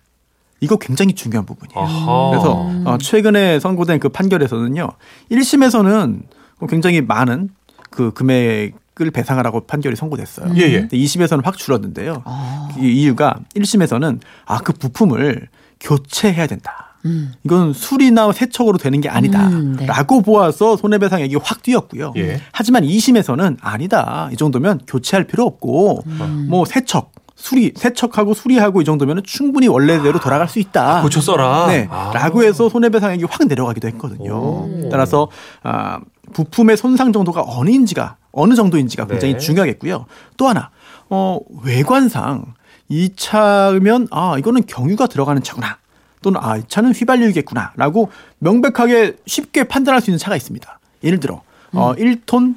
이거 0.61 0.77
굉장히 0.77 1.13
중요한 1.13 1.45
부분이에요. 1.45 1.79
아하. 1.79 2.29
그래서 2.31 2.69
어, 2.85 2.97
최근에 2.97 3.59
선고된 3.59 3.99
그 3.99 4.09
판결에서는요, 4.09 4.89
1심에서는 5.31 6.21
굉장히 6.69 7.01
많은 7.01 7.49
그 7.89 8.11
금액을 8.13 9.11
배상하라고 9.13 9.65
판결이 9.67 9.95
선고됐어요. 9.95 10.53
예, 10.57 10.61
예. 10.61 10.79
근데 10.81 10.97
2심에서는 10.97 11.43
확 11.43 11.57
줄었는데요. 11.57 12.23
아. 12.25 12.69
이 12.79 12.87
이유가 12.87 13.39
1심에서는 13.55 14.19
아, 14.45 14.59
그 14.59 14.73
부품을 14.73 15.47
교체해야 15.79 16.47
된다. 16.47 16.95
이건 17.43 17.71
수리나 17.73 18.31
세척으로 18.31 18.79
되는 18.79 18.99
게 18.99 19.09
아니다. 19.09 19.47
음, 19.47 19.75
네. 19.77 19.85
라고 19.85 20.21
보아서 20.21 20.75
손해배상액이 20.75 21.35
확 21.35 21.61
뛰었고요. 21.61 22.13
예. 22.17 22.41
하지만 22.51 22.83
2심에서는 22.83 23.57
아니다. 23.61 24.29
이 24.33 24.35
정도면 24.35 24.81
교체할 24.87 25.25
필요 25.25 25.43
없고 25.45 26.03
뭐 26.47 26.65
세척, 26.65 27.11
수리, 27.45 27.73
세척하고 27.75 28.33
수리하고 28.33 28.81
이 28.81 28.85
정도면 28.85 29.21
충분히 29.23 29.67
원래대로 29.67 30.19
돌아갈 30.19 30.49
수 30.49 30.57
있다. 30.57 31.03
고쳐 31.03 31.21
써라. 31.21 31.67
네. 31.67 31.87
아. 31.91 32.11
라고 32.11 32.43
해서 32.43 32.69
손해배상액이 32.69 33.23
확 33.29 33.45
내려가기도 33.47 33.87
했거든요. 33.89 34.33
오. 34.33 34.89
따라서 34.91 35.29
아, 35.61 35.99
부품의 36.33 36.75
손상 36.75 37.13
정도가 37.13 37.43
어느인지가 37.45 38.15
어느 38.31 38.55
정도인지가 38.55 39.05
굉장히 39.05 39.33
네. 39.35 39.39
중요하겠고요. 39.39 40.07
또 40.37 40.47
하나 40.47 40.71
어, 41.11 41.37
외관상 41.63 42.55
이 42.89 43.11
차면 43.15 44.07
아 44.09 44.37
이거는 44.39 44.63
경유가 44.65 45.05
들어가는 45.05 45.43
차구나. 45.43 45.77
또는 46.23 46.39
아 46.41 46.57
이 46.57 46.63
차는 46.67 46.93
휘발유이겠구나라고 46.93 48.09
명백하게 48.39 49.17
쉽게 49.27 49.65
판단할 49.65 50.01
수 50.01 50.09
있는 50.09 50.17
차가 50.17 50.35
있습니다. 50.35 50.79
예를 51.03 51.19
들어 51.19 51.43
어 51.73 51.93
1톤 51.93 52.55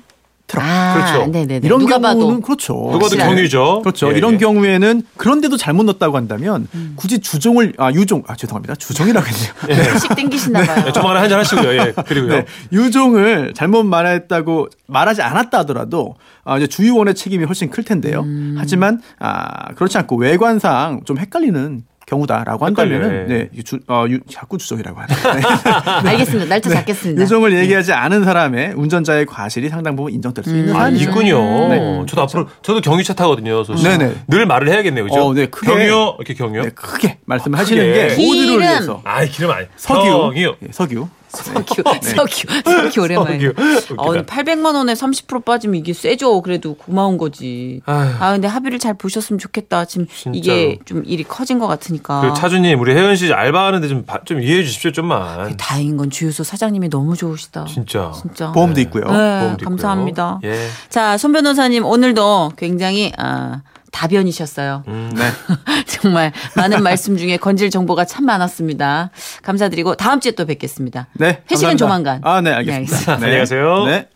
트럭 0.49 0.65
아, 0.67 0.95
그렇죠. 0.95 1.31
네네네. 1.31 1.61
이런 1.63 1.79
누가 1.79 1.99
경우는 2.01 2.27
봐도. 2.37 2.41
그렇죠. 2.41 2.73
누가 2.75 2.93
봐도 2.93 3.05
확실하네. 3.05 3.35
경유죠. 3.35 3.83
그렇죠. 3.83 4.13
예, 4.13 4.17
이런 4.17 4.35
예. 4.35 4.39
경우에는 4.39 5.03
그런데도 5.17 5.57
잘못 5.57 5.85
넣었다고 5.85 6.17
한다면 6.17 6.67
굳이 6.97 7.21
주종을 7.21 7.75
아 7.79 7.93
유종 7.93 8.25
아 8.27 8.35
죄송합니다 8.35 8.75
주종이라고 8.75 9.27
했네요. 9.27 9.99
씩 9.99 10.17
땡기시나 10.17 10.63
봐요. 10.65 10.85
네, 10.87 10.93
조만간에 10.93 11.21
한잔 11.21 11.39
하시고요. 11.41 11.73
예. 11.75 11.93
그리고요. 12.07 12.33
네, 12.33 12.45
유종을 12.73 13.53
잘못 13.55 13.85
말했다고 13.85 14.69
말하지 14.87 15.23
않았다 15.23 15.59
하더라도 15.59 16.17
아, 16.45 16.57
이제 16.57 16.67
주유원의 16.67 17.15
책임이 17.15 17.45
훨씬 17.45 17.69
클 17.71 17.85
텐데요. 17.85 18.21
음. 18.23 18.57
하지만 18.59 19.03
아, 19.19 19.73
그렇지 19.75 19.99
않고 19.99 20.17
외관상 20.17 21.03
좀 21.05 21.19
헷갈리는 21.19 21.83
경우다라고 22.09 22.67
헷갈려요, 22.67 22.95
한다면은 23.03 23.31
예. 23.31 23.35
네, 23.35 23.49
이 23.55 23.63
주, 23.63 23.79
어, 23.89 24.07
유, 24.09 24.19
자꾸 24.31 24.57
주종이라고 24.59 24.99
하네. 24.99 25.15
알겠습니다. 26.11 26.49
날짜 26.49 26.71
잡겠습니다. 26.71 27.23
유종을 27.23 27.57
얘기하지 27.59 27.93
않은 27.93 28.25
사람의 28.25 28.73
운전자의 28.77 29.27
과실이 29.27 29.69
상당 29.69 29.95
부분 29.97 30.13
인정될 30.13 30.45
수 30.45 30.51
있는 30.57 30.75
아, 30.75 30.81
사안이죠. 30.81 31.11
있군요. 31.11 31.69
네. 31.69 32.03
저도 32.07 32.23
앞으로 32.23 32.49
저도 32.63 32.81
경유차 32.81 33.15
타거든요. 33.15 33.63
네네. 33.65 34.15
늘 34.29 34.47
말을 34.47 34.69
해야겠네요. 34.69 35.05
그죠? 35.05 35.27
어, 35.29 35.35
네, 35.35 35.47
크게. 35.47 35.67
경유 35.71 36.15
이렇게 36.19 36.35
경유. 36.35 36.63
네, 36.63 36.71
크게 36.71 37.19
말씀을 37.27 37.59
아, 37.59 37.61
하시는. 37.63 37.83
게 37.93 38.15
모두를 38.17 38.47
기름. 38.47 38.61
위해서 38.61 39.01
아, 39.05 39.25
기름 39.25 39.51
아니. 39.51 39.67
석유, 39.77 40.11
경유. 40.11 40.55
예, 40.63 40.69
석유. 40.73 41.09
석유, 41.29 41.83
석유, 42.03 42.47
석유 42.65 43.03
오랜만에. 43.03 43.39
석유. 43.39 43.53
어, 43.99 44.13
800만 44.23 44.75
원에 44.75 44.95
30% 44.95 45.45
빠지면 45.45 45.77
이게 45.77 45.93
세죠. 45.93 46.41
그래도 46.43 46.75
고마운 46.75 47.19
거지. 47.19 47.81
아휴. 47.87 48.15
아, 48.23 48.33
근데 48.33 48.49
합의를 48.49 48.79
잘 48.79 48.95
보셨으면 48.95 49.39
좋겠다. 49.39 49.85
지금 49.85 50.07
이게 50.33 50.79
좀 50.85 51.03
일이 51.07 51.25
커진 51.25 51.59
것 51.59 51.67
같으니까. 51.67 52.21
그 52.23 52.41
차주님 52.41 52.81
우리 52.81 52.95
혜연 52.95 53.17
씨 53.17 53.33
알바하는데 53.33 53.89
좀, 53.89 54.05
바- 54.05 54.21
좀 54.25 54.41
이해해 54.43 54.63
주십시오 54.65 54.91
좀만. 54.93 55.57
다행인 55.57 55.97
건 55.97 56.11
주유소 56.11 56.43
사장님이 56.45 56.89
너무 56.89 57.17
좋으시다. 57.17 57.67
진짜. 57.67 58.13
진짜. 58.21 58.53
보험도 58.53 58.81
있고요. 58.83 59.05
네, 59.05 59.11
보험도 59.11 59.53
있고요. 59.63 59.69
감사합니다. 59.69 60.41
예. 60.45 60.69
자, 60.89 61.17
손 61.19 61.33
변호사님 61.33 61.85
오늘도 61.85 62.53
굉장히 62.57 63.13
아, 63.19 63.61
다변이셨어요. 63.93 64.85
음. 64.89 65.13
네. 65.17 65.85
정말 65.87 66.33
많은 66.57 66.83
말씀 66.83 67.17
중에 67.17 67.37
건질 67.37 67.71
정보가 67.71 68.05
참 68.05 68.25
많았습니다. 68.27 69.11
감사드리고 69.43 69.97
다음 69.97 70.21
주에 70.21 70.33
또 70.33 70.47
뵙겠습니다. 70.47 71.07
네. 71.15 71.43
회식은 71.51 71.77
감사합니다. 71.77 71.77
조만간. 71.77 72.21
아, 72.25 72.41
네, 72.41 72.51
네, 72.51 72.57
알겠습니다. 72.57 72.77
알겠습니다. 72.79 73.13
안녕히 73.15 73.39
가세요. 73.39 73.85
네. 73.87 74.09